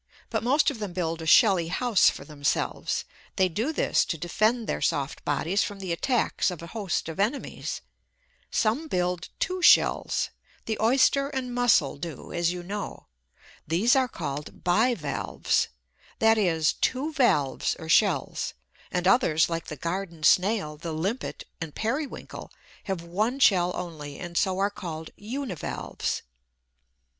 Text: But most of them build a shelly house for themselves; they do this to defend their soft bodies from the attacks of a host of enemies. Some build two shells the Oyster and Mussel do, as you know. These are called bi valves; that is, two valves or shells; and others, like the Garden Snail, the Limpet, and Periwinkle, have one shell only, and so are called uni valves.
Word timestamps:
But 0.31 0.41
most 0.41 0.71
of 0.71 0.79
them 0.79 0.93
build 0.93 1.21
a 1.21 1.27
shelly 1.27 1.67
house 1.67 2.09
for 2.09 2.25
themselves; 2.25 3.05
they 3.35 3.47
do 3.47 3.71
this 3.71 4.03
to 4.05 4.17
defend 4.17 4.65
their 4.65 4.81
soft 4.81 5.23
bodies 5.23 5.61
from 5.63 5.79
the 5.79 5.91
attacks 5.91 6.49
of 6.49 6.63
a 6.63 6.73
host 6.73 7.07
of 7.07 7.19
enemies. 7.19 7.81
Some 8.49 8.87
build 8.87 9.29
two 9.39 9.61
shells 9.61 10.31
the 10.65 10.75
Oyster 10.81 11.29
and 11.29 11.53
Mussel 11.53 11.97
do, 11.97 12.33
as 12.33 12.51
you 12.51 12.63
know. 12.63 13.05
These 13.67 13.95
are 13.95 14.07
called 14.07 14.63
bi 14.63 14.95
valves; 14.95 15.67
that 16.17 16.35
is, 16.39 16.73
two 16.73 17.13
valves 17.13 17.75
or 17.77 17.87
shells; 17.87 18.55
and 18.91 19.07
others, 19.07 19.51
like 19.51 19.67
the 19.67 19.75
Garden 19.77 20.23
Snail, 20.23 20.77
the 20.77 20.93
Limpet, 20.93 21.43
and 21.61 21.75
Periwinkle, 21.75 22.51
have 22.85 23.03
one 23.03 23.37
shell 23.37 23.71
only, 23.75 24.17
and 24.17 24.35
so 24.35 24.57
are 24.57 24.71
called 24.71 25.11
uni 25.15 25.53
valves. 25.53 26.23